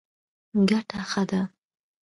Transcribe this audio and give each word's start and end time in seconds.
ګټه 0.69 1.01
ښه 1.11 1.23
ده. 1.29 1.41